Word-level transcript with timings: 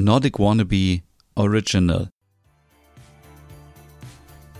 Nordic 0.00 0.38
Wannabe 0.38 1.02
Original. 1.34 2.08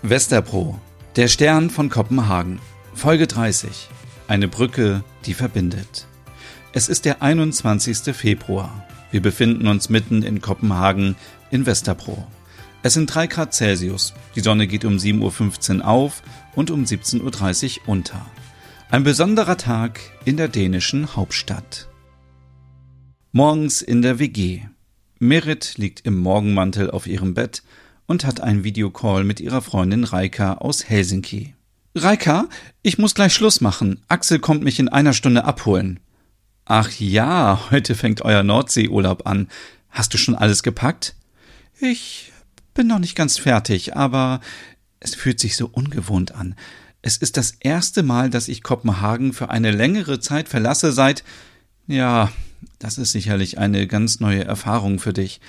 Westerpro, 0.02 0.80
der 1.14 1.28
Stern 1.28 1.70
von 1.70 1.88
Kopenhagen. 1.90 2.58
Folge 2.92 3.28
30. 3.28 3.88
Eine 4.26 4.48
Brücke, 4.48 5.04
die 5.26 5.34
verbindet. 5.34 6.08
Es 6.72 6.88
ist 6.88 7.04
der 7.04 7.22
21. 7.22 8.16
Februar. 8.16 8.84
Wir 9.12 9.22
befinden 9.22 9.68
uns 9.68 9.88
mitten 9.88 10.24
in 10.24 10.40
Kopenhagen 10.40 11.14
in 11.52 11.66
Westerpro. 11.66 12.26
Es 12.82 12.94
sind 12.94 13.06
3 13.06 13.28
Grad 13.28 13.54
Celsius. 13.54 14.14
Die 14.34 14.40
Sonne 14.40 14.66
geht 14.66 14.84
um 14.84 14.96
7.15 14.96 15.78
Uhr 15.78 15.86
auf 15.86 16.24
und 16.56 16.72
um 16.72 16.82
17.30 16.82 17.82
Uhr 17.82 17.88
unter. 17.88 18.26
Ein 18.90 19.04
besonderer 19.04 19.56
Tag 19.56 20.00
in 20.24 20.36
der 20.36 20.48
dänischen 20.48 21.14
Hauptstadt. 21.14 21.88
Morgens 23.30 23.82
in 23.82 24.02
der 24.02 24.18
WG. 24.18 24.62
Merit 25.18 25.78
liegt 25.78 26.06
im 26.06 26.18
Morgenmantel 26.18 26.90
auf 26.90 27.06
ihrem 27.06 27.34
Bett 27.34 27.62
und 28.06 28.24
hat 28.24 28.40
einen 28.40 28.64
Videocall 28.64 29.24
mit 29.24 29.40
ihrer 29.40 29.62
Freundin 29.62 30.04
Reika 30.04 30.54
aus 30.54 30.88
Helsinki. 30.88 31.54
Reika, 31.94 32.48
ich 32.82 32.98
muss 32.98 33.14
gleich 33.14 33.34
Schluss 33.34 33.60
machen. 33.60 34.02
Axel 34.08 34.38
kommt 34.38 34.62
mich 34.62 34.78
in 34.78 34.88
einer 34.88 35.12
Stunde 35.12 35.44
abholen. 35.44 36.00
Ach 36.64 36.90
ja, 36.98 37.60
heute 37.70 37.94
fängt 37.94 38.22
euer 38.22 38.42
Nordseeurlaub 38.42 39.26
an. 39.26 39.48
Hast 39.90 40.14
du 40.14 40.18
schon 40.18 40.34
alles 40.34 40.62
gepackt? 40.62 41.16
Ich 41.80 42.32
bin 42.74 42.86
noch 42.86 42.98
nicht 42.98 43.16
ganz 43.16 43.38
fertig, 43.38 43.96
aber 43.96 44.40
es 45.00 45.14
fühlt 45.14 45.40
sich 45.40 45.56
so 45.56 45.66
ungewohnt 45.66 46.34
an. 46.34 46.54
Es 47.02 47.16
ist 47.16 47.36
das 47.36 47.52
erste 47.60 48.02
Mal, 48.02 48.30
dass 48.30 48.48
ich 48.48 48.62
Kopenhagen 48.62 49.32
für 49.32 49.50
eine 49.50 49.70
längere 49.70 50.20
Zeit 50.20 50.48
verlasse 50.48 50.92
seit, 50.92 51.24
ja, 51.86 52.30
das 52.78 52.98
ist 52.98 53.12
sicherlich 53.12 53.58
eine 53.58 53.86
ganz 53.86 54.20
neue 54.20 54.44
Erfahrung 54.44 54.98
für 54.98 55.12
dich. 55.12 55.40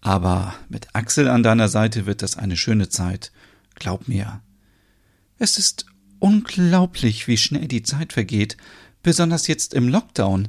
Aber 0.00 0.54
mit 0.68 0.88
Axel 0.94 1.28
an 1.28 1.42
deiner 1.42 1.68
Seite 1.68 2.06
wird 2.06 2.22
das 2.22 2.36
eine 2.36 2.56
schöne 2.56 2.88
Zeit. 2.88 3.32
Glaub 3.74 4.08
mir. 4.08 4.42
Es 5.38 5.58
ist 5.58 5.86
unglaublich, 6.18 7.26
wie 7.26 7.36
schnell 7.36 7.68
die 7.68 7.82
Zeit 7.82 8.12
vergeht, 8.12 8.56
besonders 9.02 9.46
jetzt 9.46 9.74
im 9.74 9.88
Lockdown. 9.88 10.48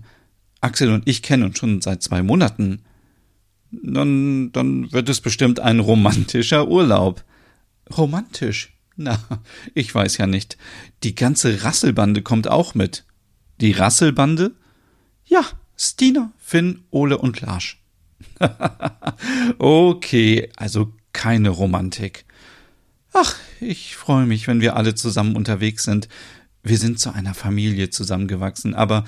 Axel 0.61 0.91
und 0.91 1.07
ich 1.07 1.21
kennen 1.21 1.43
uns 1.43 1.57
schon 1.57 1.81
seit 1.81 2.03
zwei 2.03 2.21
Monaten. 2.21 2.81
Dann, 3.71 4.51
dann 4.51 4.91
wird 4.91 5.09
es 5.09 5.21
bestimmt 5.21 5.59
ein 5.59 5.79
romantischer 5.79 6.67
Urlaub. 6.67 7.23
Romantisch? 7.95 8.73
Na, 8.95 9.19
ich 9.73 9.93
weiß 9.93 10.17
ja 10.17 10.27
nicht. 10.27 10.57
Die 11.03 11.15
ganze 11.15 11.63
Rasselbande 11.63 12.21
kommt 12.21 12.47
auch 12.47 12.75
mit. 12.75 13.05
Die 13.59 13.71
Rasselbande? 13.71 14.55
Ja, 15.25 15.43
Stina, 15.77 16.31
Finn, 16.37 16.83
Ole 16.91 17.17
und 17.17 17.41
Larsch. 17.41 17.81
okay, 19.57 20.49
also 20.55 20.93
keine 21.13 21.49
Romantik. 21.49 22.25
Ach, 23.13 23.35
ich 23.61 23.95
freue 23.95 24.25
mich, 24.25 24.47
wenn 24.47 24.61
wir 24.61 24.75
alle 24.75 24.95
zusammen 24.95 25.35
unterwegs 25.35 25.83
sind. 25.83 26.09
Wir 26.63 26.77
sind 26.77 26.99
zu 26.99 27.11
einer 27.11 27.33
Familie 27.33 27.89
zusammengewachsen, 27.89 28.73
aber 28.73 29.05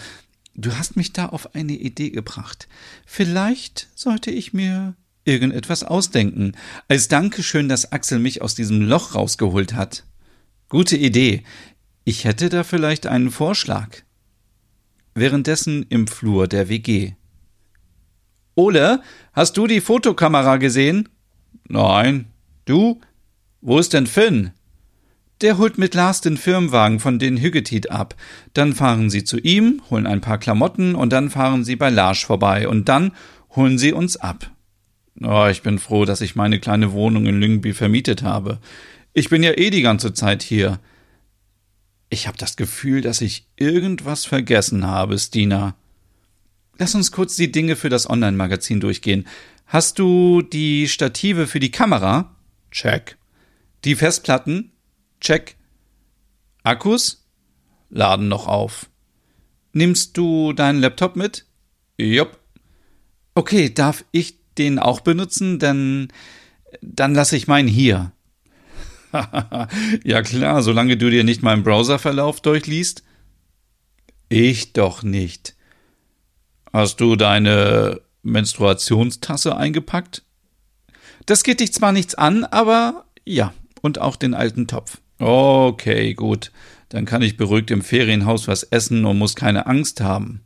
du 0.56 0.76
hast 0.78 0.96
mich 0.96 1.14
da 1.14 1.28
auf 1.28 1.56
eine 1.56 1.74
Idee 1.74 2.10
gebracht. 2.10 2.68
Vielleicht 3.06 3.90
sollte 3.96 4.32
ich 4.32 4.54
mir 4.54 4.96
irgendetwas 5.26 5.84
ausdenken, 5.84 6.54
als 6.88 7.10
Dankeschön, 7.10 7.68
dass 7.68 7.92
Axel 7.92 8.20
mich 8.20 8.42
aus 8.42 8.56
diesem 8.56 8.82
Loch 8.82 9.14
rausgeholt 9.14 9.74
hat. 9.74 10.06
Gute 10.70 10.96
Idee. 10.96 11.44
Ich 12.06 12.24
hätte 12.24 12.48
da 12.50 12.64
vielleicht 12.64 13.08
einen 13.08 13.32
Vorschlag. 13.32 14.04
Währenddessen 15.18 15.84
im 15.90 16.06
Flur 16.06 16.48
der 16.48 16.70
WG. 16.70 17.14
Ole, 18.54 19.02
hast 19.34 19.58
du 19.58 19.66
die 19.66 19.82
Fotokamera 19.82 20.58
gesehen? 20.58 21.10
Nein. 21.68 22.28
Du? 22.66 23.02
Wo 23.60 23.80
ist 23.80 23.94
denn 23.94 24.06
Finn? 24.06 24.52
Der 25.42 25.58
holt 25.58 25.80
mit 25.80 25.96
Lars 25.96 26.22
den 26.22 26.38
Firmenwagen 26.38 27.00
von 27.00 27.18
den 27.18 27.38
Hüggetit 27.38 27.90
ab. 27.90 28.14
Dann 28.54 28.74
fahren 28.74 29.10
sie 29.10 29.24
zu 29.24 29.40
ihm, 29.40 29.82
holen 29.90 30.06
ein 30.06 30.22
paar 30.22 30.38
Klamotten 30.38 30.94
und 30.94 31.12
dann 31.12 31.32
fahren 31.32 31.64
sie 31.64 31.78
bei 31.78 31.90
Lars 31.90 32.20
vorbei 32.20 32.68
und 32.68 32.88
dann 32.88 33.12
holen 33.56 33.80
sie 33.80 33.94
uns 33.94 34.18
ab. 34.18 34.52
Oh, 35.24 35.48
ich 35.50 35.64
bin 35.64 35.80
froh, 35.80 36.06
dass 36.06 36.22
ich 36.22 36.36
meine 36.36 36.60
kleine 36.60 36.92
Wohnung 36.92 37.26
in 37.26 37.42
Lyngby 37.42 37.74
vermietet 37.74 38.22
habe. 38.22 38.60
Ich 39.14 39.30
bin 39.30 39.42
ja 39.42 39.58
eh 39.58 39.72
die 39.72 39.82
ganze 39.82 40.14
Zeit 40.14 40.44
hier. 40.44 40.80
Ich 42.10 42.28
habe 42.28 42.38
das 42.38 42.56
Gefühl, 42.56 43.02
dass 43.02 43.22
ich 43.22 43.48
irgendwas 43.58 44.26
vergessen 44.26 44.86
habe, 44.86 45.20
Stina. 45.20 45.76
Lass 46.78 46.96
uns 46.96 47.12
kurz 47.12 47.36
die 47.36 47.52
Dinge 47.52 47.76
für 47.76 47.90
das 47.90 48.10
Online-Magazin 48.10 48.80
durchgehen. 48.80 49.28
Hast 49.66 50.00
du 50.00 50.42
die 50.42 50.88
Stative 50.88 51.48
für 51.48 51.60
die 51.60 51.72
Kamera? 51.72 52.36
Check. 52.72 53.18
Die 53.84 53.96
Festplatten? 53.96 54.72
Check. 55.20 55.58
Akkus? 56.64 57.26
Laden 57.90 58.28
noch 58.28 58.48
auf. 58.48 58.90
Nimmst 59.74 60.18
du 60.18 60.54
deinen 60.54 60.80
Laptop 60.80 61.16
mit? 61.16 61.46
Jupp. 61.98 62.40
Okay, 63.36 63.74
darf 63.74 64.06
ich 64.12 64.38
den 64.58 64.80
auch 64.80 65.02
benutzen? 65.02 65.60
Dann, 65.60 66.08
dann 66.82 67.14
lasse 67.14 67.36
ich 67.36 67.48
meinen 67.48 67.68
hier. 67.68 68.12
ja 70.04 70.22
klar, 70.22 70.62
solange 70.64 70.98
du 70.98 71.10
dir 71.10 71.24
nicht 71.24 71.44
meinen 71.44 71.64
Browserverlauf 71.64 72.42
durchliest. 72.42 73.04
Ich 74.30 74.74
doch 74.74 75.04
nicht. 75.04 75.56
Hast 76.74 77.00
du 77.00 77.16
deine 77.16 78.02
Menstruationstasse 78.24 79.56
eingepackt? 79.56 80.24
Das 81.26 81.44
geht 81.44 81.60
dich 81.60 81.74
zwar 81.74 81.92
nichts 81.92 82.16
an, 82.16 82.44
aber 82.44 83.06
ja, 83.26 83.54
und 83.82 84.00
auch 84.00 84.16
den 84.16 84.34
alten 84.34 84.68
Topf. 84.68 85.00
Okay, 85.20 86.14
gut. 86.14 86.52
Dann 86.90 87.06
kann 87.06 87.22
ich 87.22 87.38
beruhigt 87.38 87.72
im 87.72 87.82
Ferienhaus 87.82 88.48
was 88.48 88.64
essen 88.64 89.06
und 89.06 89.18
muss 89.18 89.36
keine 89.36 89.66
Angst 89.66 90.02
haben. 90.02 90.42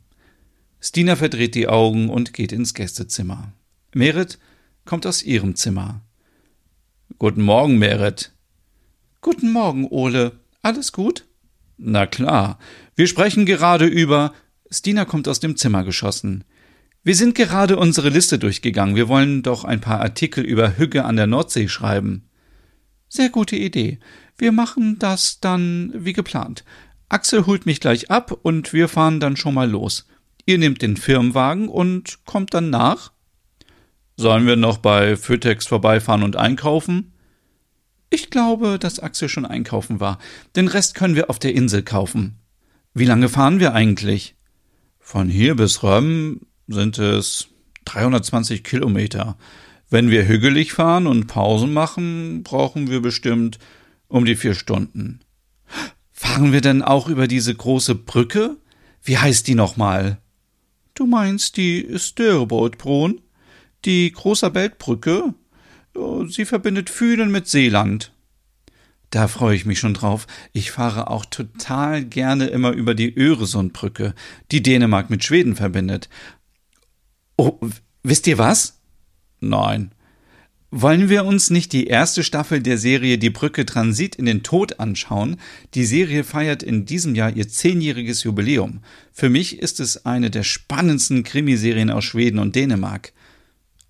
Stina 0.80 1.14
verdreht 1.14 1.54
die 1.54 1.68
Augen 1.68 2.10
und 2.10 2.32
geht 2.32 2.50
ins 2.50 2.74
Gästezimmer. 2.74 3.52
Merit 3.94 4.38
kommt 4.84 5.06
aus 5.06 5.22
ihrem 5.22 5.54
Zimmer. 5.54 6.00
Guten 7.18 7.42
Morgen, 7.42 7.78
Merit. 7.78 8.32
Guten 9.24 9.52
Morgen, 9.52 9.86
Ole. 9.86 10.32
Alles 10.62 10.90
gut? 10.90 11.26
Na 11.78 12.06
klar. 12.06 12.58
Wir 12.96 13.06
sprechen 13.06 13.46
gerade 13.46 13.86
über. 13.86 14.34
Stina 14.68 15.04
kommt 15.04 15.28
aus 15.28 15.38
dem 15.38 15.56
Zimmer 15.56 15.84
geschossen. 15.84 16.42
Wir 17.04 17.14
sind 17.14 17.36
gerade 17.36 17.76
unsere 17.76 18.08
Liste 18.08 18.40
durchgegangen. 18.40 18.96
Wir 18.96 19.06
wollen 19.06 19.44
doch 19.44 19.62
ein 19.62 19.80
paar 19.80 20.00
Artikel 20.00 20.44
über 20.44 20.76
Hügge 20.76 21.04
an 21.04 21.14
der 21.14 21.28
Nordsee 21.28 21.68
schreiben. 21.68 22.28
Sehr 23.08 23.28
gute 23.28 23.54
Idee. 23.54 24.00
Wir 24.38 24.50
machen 24.50 24.98
das 24.98 25.38
dann 25.38 25.92
wie 25.94 26.14
geplant. 26.14 26.64
Axel 27.08 27.46
holt 27.46 27.64
mich 27.64 27.78
gleich 27.78 28.10
ab 28.10 28.36
und 28.42 28.72
wir 28.72 28.88
fahren 28.88 29.20
dann 29.20 29.36
schon 29.36 29.54
mal 29.54 29.70
los. 29.70 30.08
Ihr 30.46 30.58
nehmt 30.58 30.82
den 30.82 30.96
Firmenwagen 30.96 31.68
und 31.68 32.24
kommt 32.24 32.54
dann 32.54 32.70
nach? 32.70 33.12
Sollen 34.16 34.48
wir 34.48 34.56
noch 34.56 34.78
bei 34.78 35.16
Fötex 35.16 35.68
vorbeifahren 35.68 36.24
und 36.24 36.34
einkaufen? 36.34 37.11
Ich 38.12 38.28
glaube, 38.28 38.78
dass 38.78 38.98
Axel 39.00 39.30
schon 39.30 39.46
einkaufen 39.46 39.98
war. 39.98 40.18
Den 40.54 40.68
Rest 40.68 40.94
können 40.94 41.16
wir 41.16 41.30
auf 41.30 41.38
der 41.38 41.54
Insel 41.54 41.82
kaufen. 41.82 42.36
Wie 42.92 43.06
lange 43.06 43.30
fahren 43.30 43.58
wir 43.58 43.72
eigentlich? 43.72 44.34
Von 45.00 45.30
hier 45.30 45.56
bis 45.56 45.82
Röm 45.82 46.42
sind 46.68 46.98
es 46.98 47.48
320 47.86 48.64
Kilometer. 48.64 49.38
Wenn 49.88 50.10
wir 50.10 50.28
hügelig 50.28 50.74
fahren 50.74 51.06
und 51.06 51.26
Pausen 51.26 51.72
machen, 51.72 52.42
brauchen 52.42 52.90
wir 52.90 53.00
bestimmt 53.00 53.58
um 54.08 54.26
die 54.26 54.36
vier 54.36 54.54
Stunden. 54.54 55.20
Fahren 56.12 56.52
wir 56.52 56.60
denn 56.60 56.82
auch 56.82 57.08
über 57.08 57.26
diese 57.26 57.54
große 57.54 57.94
Brücke? 57.94 58.58
Wie 59.02 59.16
heißt 59.16 59.48
die 59.48 59.54
nochmal? 59.54 60.18
Du 60.92 61.06
meinst 61.06 61.56
die 61.56 61.88
Störebrotbron? 61.96 63.22
Die 63.86 64.12
Großer 64.12 64.50
Beltbrücke? 64.50 65.32
Sie 66.28 66.46
verbindet 66.46 66.88
Fühlen 66.88 67.30
mit 67.30 67.48
Seeland. 67.48 68.11
Da 69.12 69.28
freue 69.28 69.54
ich 69.54 69.66
mich 69.66 69.78
schon 69.78 69.92
drauf. 69.92 70.26
Ich 70.54 70.70
fahre 70.70 71.10
auch 71.10 71.26
total 71.26 72.02
gerne 72.02 72.46
immer 72.46 72.70
über 72.70 72.94
die 72.94 73.14
Öresundbrücke, 73.14 74.14
die 74.50 74.62
Dänemark 74.62 75.10
mit 75.10 75.22
Schweden 75.22 75.54
verbindet. 75.54 76.08
Oh, 77.36 77.58
wisst 78.02 78.26
ihr 78.26 78.38
was? 78.38 78.80
Nein. 79.38 79.92
Wollen 80.70 81.10
wir 81.10 81.26
uns 81.26 81.50
nicht 81.50 81.74
die 81.74 81.88
erste 81.88 82.24
Staffel 82.24 82.62
der 82.62 82.78
Serie 82.78 83.18
Die 83.18 83.28
Brücke 83.28 83.66
Transit 83.66 84.16
in 84.16 84.24
den 84.24 84.42
Tod 84.42 84.80
anschauen? 84.80 85.36
Die 85.74 85.84
Serie 85.84 86.24
feiert 86.24 86.62
in 86.62 86.86
diesem 86.86 87.14
Jahr 87.14 87.36
ihr 87.36 87.46
zehnjähriges 87.46 88.22
Jubiläum. 88.22 88.80
Für 89.12 89.28
mich 89.28 89.58
ist 89.58 89.78
es 89.78 90.06
eine 90.06 90.30
der 90.30 90.42
spannendsten 90.42 91.22
Krimiserien 91.22 91.90
aus 91.90 92.04
Schweden 92.04 92.38
und 92.38 92.56
Dänemark. 92.56 93.12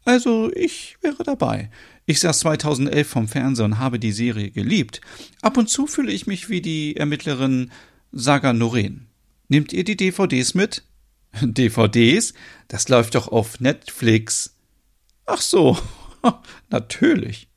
Also 0.05 0.51
ich 0.55 0.97
wäre 1.01 1.23
dabei. 1.23 1.71
Ich 2.07 2.21
saß 2.21 2.41
2011 2.41 3.09
vom 3.09 3.29
Fernseher 3.29 3.65
und 3.65 3.79
habe 3.79 3.99
die 3.99 4.13
Serie 4.13 4.51
geliebt. 4.51 5.01
Ab 5.41 5.57
und 5.57 5.69
zu 5.69 5.87
fühle 5.87 6.13
ich 6.13 6.27
mich 6.27 6.49
wie 6.49 6.61
die 6.61 6.97
Ermittlerin 6.97 7.71
Saga 8.11 8.53
Noreen. 8.53 9.07
Nehmt 9.49 9.73
ihr 9.73 9.85
die 9.85 9.97
DVDs 9.97 10.55
mit? 10.55 10.83
DVDs? 11.41 12.35
Das 12.69 12.89
läuft 12.89 13.15
doch 13.15 13.29
auf 13.29 13.61
Netflix. 13.61 14.57
Ach 15.27 15.41
so, 15.41 15.79
natürlich. 16.71 17.49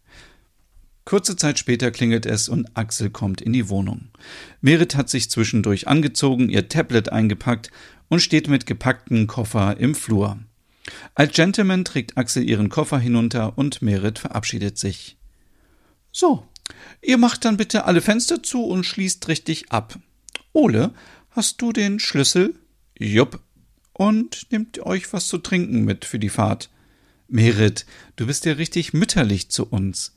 Kurze 1.04 1.36
Zeit 1.36 1.60
später 1.60 1.92
klingelt 1.92 2.26
es 2.26 2.50
und 2.50 2.76
Axel 2.76 3.12
kommt 3.12 3.42
in 3.42 3.54
die 3.54 3.70
Wohnung. 3.70 4.10
Merit 4.62 4.96
hat 4.96 5.10
sich 5.10 5.30
zwischendurch 5.30 5.88
angezogen, 5.88 6.50
ihr 6.50 6.68
Tablet 6.68 7.12
eingepackt 7.12 7.70
und 8.08 8.22
steht 8.22 8.48
mit 8.48 8.66
gepackten 8.66 9.28
Koffer 9.28 9.78
im 9.78 9.94
Flur. 9.94 10.40
Als 11.14 11.34
Gentleman 11.34 11.86
trägt 11.86 12.18
Axel 12.18 12.48
ihren 12.48 12.70
Koffer 12.70 13.00
hinunter 13.00 13.58
und 13.58 13.82
Merit 13.82 14.20
verabschiedet 14.20 14.78
sich. 14.78 15.18
So, 16.12 16.48
ihr 17.02 17.18
macht 17.18 17.46
dann 17.46 17.58
bitte 17.58 17.86
alle 17.86 18.02
Fenster 18.02 18.44
zu 18.44 18.64
und 18.66 18.86
schließt 18.86 19.28
richtig 19.28 19.72
ab. 19.72 19.98
Ole, 20.54 20.94
hast 21.32 21.62
du 21.62 21.72
den 21.72 22.00
Schlüssel? 22.00 22.56
Jupp. 22.98 23.40
Und 23.94 24.52
nehmt 24.52 24.80
euch 24.80 25.12
was 25.14 25.28
zu 25.28 25.38
trinken 25.38 25.86
mit 25.86 26.06
für 26.06 26.20
die 26.20 26.30
Fahrt. 26.30 26.70
Merit, 27.28 27.86
du 28.16 28.28
bist 28.28 28.46
ja 28.46 28.54
richtig 28.54 28.94
mütterlich 28.94 29.50
zu 29.50 29.66
uns. 29.66 30.16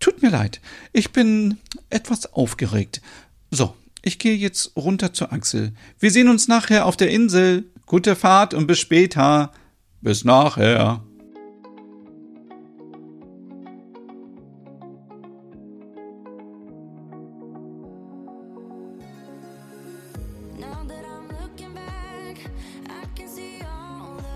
Tut 0.00 0.22
mir 0.22 0.30
leid, 0.30 0.60
ich 0.92 1.12
bin 1.12 1.58
etwas 1.88 2.32
aufgeregt. 2.32 3.00
So, 3.50 3.74
ich 4.02 4.18
gehe 4.18 4.34
jetzt 4.34 4.76
runter 4.76 5.12
zur 5.12 5.32
Axel. 5.32 5.72
Wir 6.00 6.10
sehen 6.10 6.28
uns 6.28 6.48
nachher 6.48 6.86
auf 6.86 6.96
der 6.96 7.10
Insel. 7.10 7.70
Gute 7.86 8.16
Fahrt 8.16 8.52
und 8.52 8.66
bis 8.66 8.80
später. 8.80 9.52
Bis 10.02 10.24
nachher. 10.24 11.00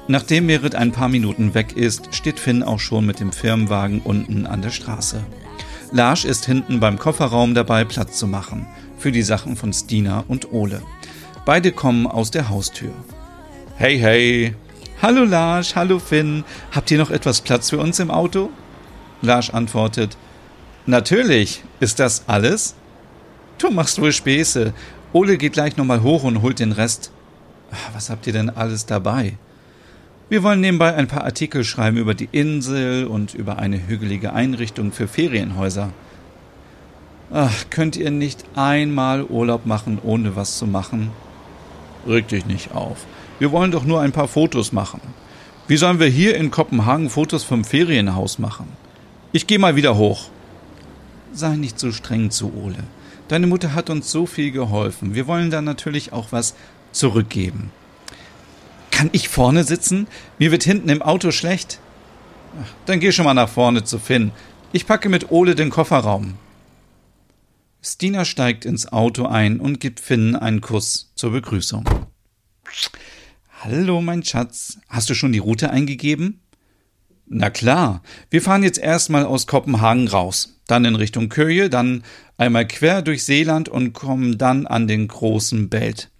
Nachdem 0.09 0.47
Merit 0.47 0.77
ein 0.77 0.93
paar 0.93 1.09
Minuten 1.09 1.55
weg 1.55 1.77
ist, 1.77 2.15
steht 2.15 2.39
Finn 2.39 2.63
auch 2.63 2.79
schon 2.79 3.05
mit 3.05 3.19
dem 3.19 3.33
Firmenwagen 3.33 4.01
unten 4.01 4.47
an 4.47 4.63
der 4.63 4.71
Straße. 4.71 5.21
Lars 5.91 6.25
ist 6.25 6.47
hinten 6.47 6.79
beim 6.79 6.97
Kofferraum 6.97 7.55
dabei, 7.55 7.85
Platz 7.85 8.17
zu 8.19 8.29
machen 8.29 8.67
für 8.99 9.11
die 9.11 9.23
Sachen 9.23 9.57
von 9.57 9.73
Stina 9.73 10.25
und 10.29 10.53
Ole. 10.53 10.81
Beide 11.45 11.73
kommen 11.73 12.07
aus 12.07 12.31
der 12.31 12.49
Haustür. 12.49 12.93
Hey, 13.77 13.99
hey. 13.99 14.55
Hallo 15.07 15.23
Lars, 15.23 15.77
hallo 15.77 16.01
Finn. 16.01 16.43
Habt 16.73 16.91
ihr 16.91 16.99
noch 16.99 17.13
etwas 17.13 17.41
Platz 17.41 17.71
für 17.71 17.79
uns 17.79 18.01
im 18.01 18.11
Auto? 18.11 18.51
Lars 19.23 19.51
antwortet, 19.51 20.17
Natürlich. 20.85 21.63
Ist 21.79 22.01
das 22.01 22.25
alles? 22.27 22.75
Du 23.59 23.71
machst 23.71 24.01
wohl 24.01 24.11
Späße. 24.11 24.75
Ole 25.13 25.39
geht 25.39 25.53
gleich 25.53 25.77
nochmal 25.77 26.03
hoch 26.03 26.25
und 26.25 26.43
holt 26.43 26.59
den 26.59 26.73
Rest. 26.73 27.13
Was 27.95 28.11
habt 28.11 28.27
ihr 28.27 28.33
denn 28.33 28.51
alles 28.51 28.87
dabei? 28.87 29.35
Wir 30.29 30.43
wollen 30.43 30.61
nebenbei 30.61 30.97
ein 30.97 31.07
paar 31.07 31.23
Artikel 31.23 31.63
schreiben 31.63 31.99
über 31.99 32.15
die 32.15 32.29
Insel 32.33 33.07
und 33.07 33.33
über 33.33 33.61
eine 33.61 33.87
hügelige 33.87 34.33
Einrichtung 34.33 34.91
für 34.91 35.07
Ferienhäuser. 35.07 35.91
Ach, 37.33 37.71
könnt 37.71 37.95
ihr 37.95 38.11
nicht 38.11 38.45
einmal 38.57 39.23
Urlaub 39.23 39.67
machen, 39.67 40.01
ohne 40.03 40.35
was 40.35 40.59
zu 40.59 40.67
machen? 40.67 41.13
Reg 42.09 42.27
dich 42.27 42.47
nicht 42.47 42.73
auf. 42.73 43.07
Wir 43.39 43.53
wollen 43.53 43.71
doch 43.71 43.85
nur 43.85 44.01
ein 44.01 44.13
paar 44.13 44.29
Fotos 44.29 44.73
machen. 44.73 45.01
Wie 45.69 45.77
sollen 45.77 45.99
wir 45.99 46.07
hier 46.07 46.37
in 46.37 46.51
Kopenhagen 46.51 47.11
Fotos 47.11 47.45
vom 47.45 47.65
Ferienhaus 47.65 48.39
machen? 48.39 48.69
Ich 49.33 49.47
geh 49.47 49.59
mal 49.59 49.77
wieder 49.77 49.97
hoch. 49.97 50.31
Sei 51.33 51.57
nicht 51.57 51.79
so 51.79 51.93
streng 51.93 52.31
zu 52.31 52.55
Ole. 52.55 52.79
Deine 53.29 53.47
Mutter 53.47 53.75
hat 53.75 53.91
uns 53.91 54.11
so 54.11 54.25
viel 54.25 54.53
geholfen. 54.53 55.15
Wir 55.15 55.27
wollen 55.27 55.51
da 55.51 55.61
natürlich 55.61 56.13
auch 56.13 56.29
was 56.31 56.55
zurückgeben. 56.93 57.71
Kann 58.91 59.11
ich 59.13 59.29
vorne 59.29 59.65
sitzen? 59.65 60.07
Mir 60.39 60.51
wird 60.51 60.63
hinten 60.63 60.89
im 60.89 61.03
Auto 61.03 61.31
schlecht. 61.31 61.81
Dann 62.87 63.01
geh 63.01 63.13
schon 63.13 63.27
mal 63.27 63.35
nach 63.35 63.51
vorne 63.51 63.85
zu 63.85 63.99
Finn. 63.99 64.31
Ich 64.73 64.87
packe 64.87 65.11
mit 65.11 65.31
Ole 65.31 65.55
den 65.55 65.69
Kofferraum. 65.69 66.35
Stina 67.83 68.25
steigt 68.25 68.65
ins 68.65 68.91
Auto 68.91 69.27
ein 69.27 69.61
und 69.61 69.81
gibt 69.81 70.01
Finn 70.01 70.35
einen 70.35 70.61
Kuss 70.61 71.13
zur 71.15 71.33
Begrüßung. 71.33 71.85
Hallo, 73.61 74.03
mein 74.03 74.23
Schatz. 74.23 74.79
Hast 74.87 75.09
du 75.09 75.15
schon 75.15 75.33
die 75.33 75.39
Route 75.39 75.71
eingegeben? 75.71 76.41
Na 77.27 77.49
klar. 77.49 78.03
Wir 78.29 78.43
fahren 78.43 78.63
jetzt 78.63 78.79
erstmal 78.79 79.25
aus 79.25 79.47
Kopenhagen 79.47 80.09
raus, 80.09 80.61
dann 80.67 80.85
in 80.85 80.95
Richtung 80.95 81.31
Köje, 81.31 81.71
dann 81.71 82.05
einmal 82.37 82.69
quer 82.69 83.01
durch 83.01 83.25
Seeland 83.25 83.71
und 83.71 83.95
kommen 83.95 84.37
dann 84.37 84.67
an 84.67 84.87
den 84.87 85.09
großen 85.09 85.71
Belt. 85.71 86.11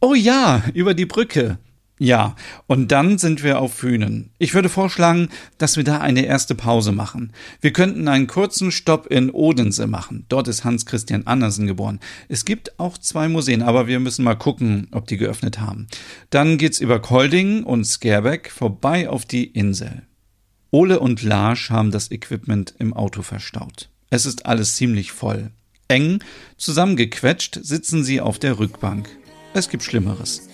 Oh 0.00 0.14
ja, 0.14 0.62
über 0.72 0.94
die 0.94 1.04
Brücke. 1.04 1.58
Ja, 1.98 2.36
und 2.68 2.92
dann 2.92 3.18
sind 3.18 3.42
wir 3.42 3.60
auf 3.60 3.74
Fünen. 3.74 4.30
Ich 4.38 4.54
würde 4.54 4.68
vorschlagen, 4.68 5.28
dass 5.58 5.76
wir 5.76 5.82
da 5.82 5.98
eine 5.98 6.24
erste 6.24 6.54
Pause 6.54 6.92
machen. 6.92 7.32
Wir 7.60 7.72
könnten 7.72 8.06
einen 8.06 8.28
kurzen 8.28 8.70
Stopp 8.70 9.08
in 9.08 9.30
Odense 9.30 9.88
machen. 9.88 10.24
Dort 10.28 10.46
ist 10.46 10.64
Hans 10.64 10.86
Christian 10.86 11.26
Andersen 11.26 11.66
geboren. 11.66 11.98
Es 12.28 12.44
gibt 12.44 12.78
auch 12.78 12.98
zwei 12.98 13.28
Museen, 13.28 13.62
aber 13.62 13.88
wir 13.88 13.98
müssen 13.98 14.24
mal 14.24 14.36
gucken, 14.36 14.86
ob 14.92 15.08
die 15.08 15.16
geöffnet 15.16 15.58
haben. 15.58 15.88
Dann 16.30 16.56
geht's 16.56 16.78
über 16.80 17.00
Kolding 17.00 17.64
und 17.64 17.84
Skerbeck 17.84 18.50
vorbei 18.50 19.08
auf 19.08 19.24
die 19.24 19.44
Insel. 19.44 20.02
Ole 20.70 21.00
und 21.00 21.22
Lars 21.22 21.70
haben 21.70 21.90
das 21.90 22.10
Equipment 22.12 22.74
im 22.78 22.92
Auto 22.92 23.22
verstaut. 23.22 23.88
Es 24.10 24.24
ist 24.24 24.46
alles 24.46 24.76
ziemlich 24.76 25.12
voll. 25.12 25.50
Eng, 25.88 26.22
zusammengequetscht 26.58 27.58
sitzen 27.62 28.04
sie 28.04 28.20
auf 28.20 28.38
der 28.38 28.58
Rückbank. 28.58 29.08
Es 29.54 29.68
gibt 29.70 29.82
Schlimmeres. 29.82 30.48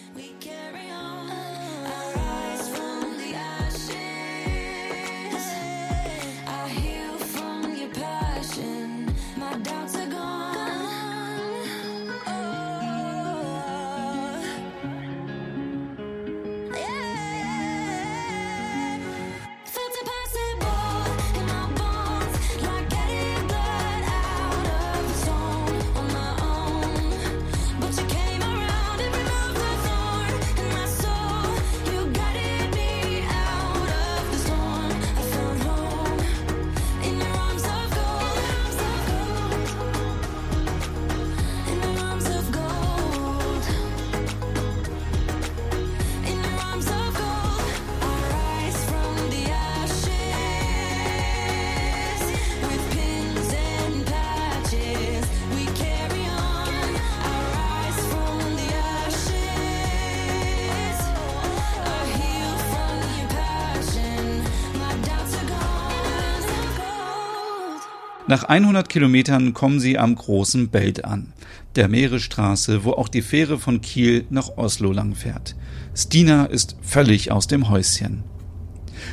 Nach 68.27 68.45
100 68.45 68.89
Kilometern 68.89 69.53
kommen 69.53 69.81
sie 69.81 69.99
am 69.99 70.15
großen 70.15 70.71
Belt 70.71 71.05
an, 71.05 71.35
der 71.77 71.89
Meeresstraße, 71.89 72.83
wo 72.83 72.93
auch 72.93 73.09
die 73.09 73.21
Fähre 73.21 73.59
von 73.59 73.83
Kiel 73.83 74.25
nach 74.31 74.57
Oslo 74.57 74.93
langfährt. 74.93 75.55
Stina 75.95 76.47
ist 76.47 76.77
völlig 76.81 77.31
aus 77.31 77.49
dem 77.49 77.69
Häuschen. 77.69 78.25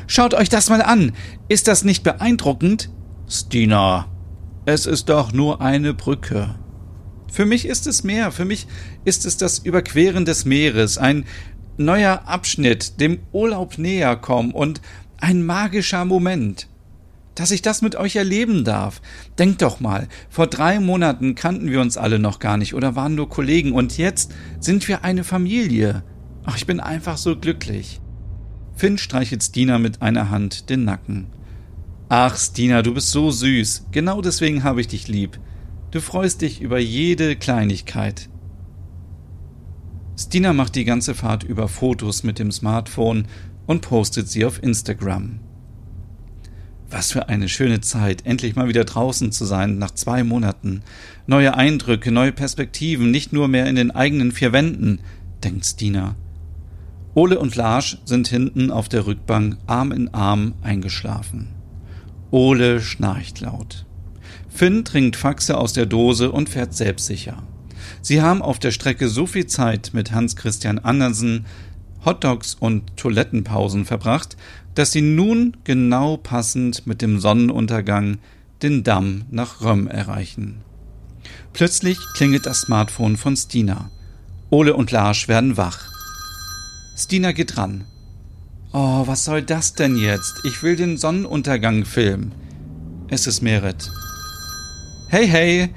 Schaut 0.08 0.34
euch 0.34 0.48
das 0.48 0.70
mal 0.70 0.82
an! 0.82 1.12
Ist 1.50 1.68
das 1.68 1.84
nicht 1.84 2.04
beeindruckend? 2.04 2.90
Stina, 3.28 4.08
es 4.66 4.86
ist 4.86 5.10
doch 5.10 5.34
nur 5.34 5.60
eine 5.60 5.94
Brücke. 5.94 6.56
Für 7.30 7.46
mich 7.46 7.66
ist 7.66 7.88
es 7.88 8.06
mehr, 8.06 8.32
für 8.32 8.46
mich 8.46 8.66
ist 9.04 9.26
es 9.26 9.36
das 9.36 9.60
Überqueren 9.60 10.24
des 10.24 10.46
Meeres, 10.46 10.98
ein 10.98 11.26
neuer 11.76 12.22
Abschnitt, 12.28 13.02
dem 13.02 13.20
Urlaub 13.34 13.78
näher 13.78 14.16
kommen 14.16 14.52
und 14.52 14.80
ein 15.18 15.46
magischer 15.46 16.06
Moment 16.06 16.68
dass 17.36 17.52
ich 17.52 17.62
das 17.62 17.82
mit 17.82 17.96
euch 17.96 18.16
erleben 18.16 18.64
darf. 18.64 19.02
Denkt 19.40 19.62
doch 19.62 19.80
mal, 19.80 20.08
vor 20.30 20.48
drei 20.48 20.80
Monaten 20.80 21.36
kannten 21.36 21.70
wir 21.70 21.82
uns 21.82 21.98
alle 21.98 22.20
noch 22.20 22.40
gar 22.40 22.58
nicht 22.58 22.74
oder 22.74 22.96
waren 22.96 23.16
nur 23.16 23.30
Kollegen 23.30 23.72
und 23.72 23.98
jetzt 23.98 24.34
sind 24.60 24.88
wir 24.88 25.04
eine 25.04 25.24
Familie. 25.24 26.04
Ach, 26.44 26.58
ich 26.58 26.66
bin 26.66 26.80
einfach 26.80 27.18
so 27.18 27.38
glücklich. 27.38 28.02
Finn 28.76 28.98
streichelt 28.98 29.44
Stina 29.44 29.78
mit 29.78 30.02
einer 30.02 30.30
Hand 30.30 30.70
den 30.70 30.84
Nacken. 30.84 31.28
Ach, 32.10 32.36
Stina, 32.38 32.82
du 32.82 32.94
bist 32.94 33.12
so 33.12 33.32
süß. 33.32 33.88
Genau 33.92 34.22
deswegen 34.22 34.64
habe 34.64 34.82
ich 34.82 34.88
dich 34.88 35.08
lieb. 35.08 35.40
Du 35.92 36.02
freust 36.02 36.42
dich 36.42 36.62
über 36.62 36.80
jede 36.80 37.36
Kleinigkeit. 37.36 38.30
Stina 40.18 40.54
macht 40.54 40.76
die 40.76 40.86
ganze 40.86 41.16
Fahrt 41.16 41.44
über 41.44 41.68
Fotos 41.68 42.24
mit 42.24 42.38
dem 42.38 42.52
Smartphone 42.52 43.28
und 43.66 43.82
postet 43.82 44.28
sie 44.28 44.46
auf 44.46 44.62
Instagram. 44.62 45.40
Was 46.92 47.14
für 47.14 47.30
eine 47.30 47.48
schöne 47.48 47.80
Zeit, 47.80 48.26
endlich 48.26 48.58
mal 48.58 48.68
wieder 48.68 48.84
draußen 48.84 49.32
zu 49.32 49.46
sein, 49.46 49.78
nach 49.78 49.92
zwei 49.92 50.26
Monaten. 50.26 50.84
Neue 51.26 51.56
Eindrücke, 51.56 52.12
neue 52.12 52.34
Perspektiven, 52.34 53.12
nicht 53.12 53.32
nur 53.32 53.48
mehr 53.48 53.68
in 53.68 53.76
den 53.76 53.92
eigenen 53.92 54.34
vier 54.34 54.52
Wänden, 54.52 55.00
denkt 55.42 55.66
Stina. 55.66 56.16
Ole 57.14 57.40
und 57.40 57.56
Lars 57.56 57.98
sind 58.04 58.28
hinten 58.28 58.72
auf 58.72 58.90
der 58.90 59.06
Rückbank 59.06 59.58
Arm 59.68 59.94
in 59.94 60.14
Arm 60.14 60.54
eingeschlafen. 60.62 61.48
Ole 62.30 62.82
schnarcht 62.82 63.40
laut. 63.40 63.86
Finn 64.50 64.84
trinkt 64.84 65.16
Faxe 65.16 65.58
aus 65.58 65.72
der 65.72 65.86
Dose 65.86 66.30
und 66.30 66.50
fährt 66.50 66.74
selbstsicher. 66.74 67.42
Sie 68.02 68.22
haben 68.22 68.42
auf 68.42 68.60
der 68.60 68.72
Strecke 68.72 69.08
so 69.08 69.26
viel 69.26 69.46
Zeit 69.48 69.92
mit 69.94 70.12
Hans 70.12 70.36
Christian 70.36 70.80
Andersen, 70.80 71.46
Hotdogs 72.06 72.56
und 72.60 72.98
Toilettenpausen 72.98 73.86
verbracht, 73.86 74.38
dass 74.76 74.92
sie 74.92 75.02
nun 75.02 75.58
genau 75.64 76.18
passend 76.18 76.88
mit 76.88 77.02
dem 77.02 77.20
Sonnenuntergang 77.20 78.18
den 78.62 78.84
Damm 78.84 79.24
nach 79.30 79.62
Röm 79.62 79.88
erreichen. 79.88 80.62
Plötzlich 81.54 81.98
klingelt 82.16 82.46
das 82.46 82.62
Smartphone 82.62 83.18
von 83.18 83.36
Stina. 83.36 83.90
Ole 84.50 84.74
und 84.76 84.92
Lars 84.92 85.28
werden 85.28 85.58
wach. 85.58 85.92
Stina 86.98 87.32
geht 87.32 87.58
ran. 87.58 87.86
Oh, 88.74 89.06
was 89.06 89.26
soll 89.26 89.42
das 89.42 89.74
denn 89.74 89.98
jetzt? 89.98 90.42
Ich 90.46 90.64
will 90.64 90.76
den 90.76 90.98
Sonnenuntergang 90.98 91.84
filmen. 91.84 92.32
Es 93.10 93.28
ist 93.28 93.42
Merit. 93.42 93.92
Hey, 95.10 95.28
hey, 95.28 95.70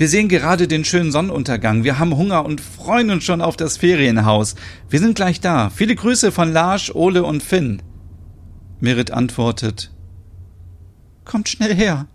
wir 0.00 0.08
sehen 0.08 0.30
gerade 0.30 0.66
den 0.66 0.82
schönen 0.86 1.12
Sonnenuntergang. 1.12 1.84
Wir 1.84 1.98
haben 1.98 2.16
Hunger 2.16 2.46
und 2.46 2.62
freuen 2.62 3.10
uns 3.10 3.22
schon 3.22 3.42
auf 3.42 3.58
das 3.58 3.76
Ferienhaus. 3.76 4.54
Wir 4.88 4.98
sind 4.98 5.14
gleich 5.14 5.40
da. 5.40 5.68
Viele 5.68 5.94
Grüße 5.94 6.32
von 6.32 6.54
Lars, 6.54 6.94
Ole 6.94 7.22
und 7.22 7.42
Finn. 7.42 7.82
Merit 8.80 9.10
antwortet, 9.10 9.92
Kommt 11.26 11.50
schnell 11.50 11.74
her. 11.74 12.06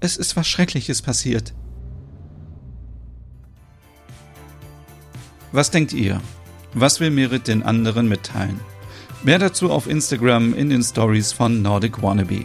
Es 0.00 0.18
ist 0.18 0.36
was 0.36 0.46
Schreckliches 0.46 1.00
passiert. 1.00 1.54
Was 5.50 5.70
denkt 5.70 5.94
ihr? 5.94 6.20
Was 6.74 7.00
will 7.00 7.10
Merit 7.10 7.48
den 7.48 7.62
anderen 7.62 8.06
mitteilen? 8.06 8.60
Mehr 9.22 9.38
dazu 9.38 9.70
auf 9.70 9.88
Instagram 9.88 10.52
in 10.52 10.68
den 10.68 10.82
Stories 10.82 11.32
von 11.32 11.62
Nordic 11.62 12.02
Wannabe. 12.02 12.44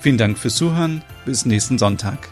Vielen 0.00 0.16
Dank 0.16 0.38
fürs 0.38 0.56
Zuhören. 0.56 1.04
Bis 1.26 1.44
nächsten 1.44 1.76
Sonntag. 1.76 2.30